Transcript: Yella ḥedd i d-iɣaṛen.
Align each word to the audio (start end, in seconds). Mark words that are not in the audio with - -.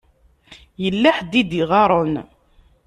Yella 0.83 1.09
ḥedd 1.17 1.33
i 1.41 1.43
d-iɣaṛen. 1.49 2.13